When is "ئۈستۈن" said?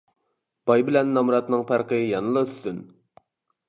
2.51-2.85